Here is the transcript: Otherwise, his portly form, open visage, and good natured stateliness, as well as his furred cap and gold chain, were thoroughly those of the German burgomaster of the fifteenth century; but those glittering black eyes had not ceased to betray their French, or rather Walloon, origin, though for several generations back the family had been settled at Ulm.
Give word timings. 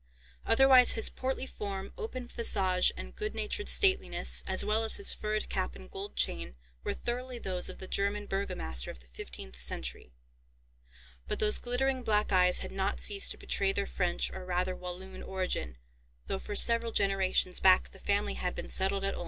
Otherwise, 0.47 0.93
his 0.93 1.11
portly 1.11 1.45
form, 1.45 1.93
open 1.95 2.25
visage, 2.25 2.91
and 2.97 3.15
good 3.15 3.35
natured 3.35 3.69
stateliness, 3.69 4.43
as 4.47 4.65
well 4.65 4.83
as 4.83 4.97
his 4.97 5.13
furred 5.13 5.47
cap 5.47 5.75
and 5.75 5.91
gold 5.91 6.15
chain, 6.15 6.55
were 6.83 6.95
thoroughly 6.95 7.37
those 7.37 7.69
of 7.69 7.77
the 7.77 7.87
German 7.87 8.25
burgomaster 8.25 8.89
of 8.89 8.99
the 8.99 9.05
fifteenth 9.05 9.61
century; 9.61 10.11
but 11.27 11.37
those 11.37 11.59
glittering 11.59 12.01
black 12.01 12.31
eyes 12.31 12.61
had 12.61 12.71
not 12.71 12.99
ceased 12.99 13.29
to 13.29 13.37
betray 13.37 13.71
their 13.71 13.85
French, 13.85 14.31
or 14.31 14.43
rather 14.43 14.75
Walloon, 14.75 15.21
origin, 15.21 15.77
though 16.25 16.39
for 16.39 16.55
several 16.55 16.91
generations 16.91 17.59
back 17.59 17.91
the 17.91 17.99
family 17.99 18.33
had 18.33 18.55
been 18.55 18.69
settled 18.69 19.03
at 19.03 19.13
Ulm. 19.13 19.19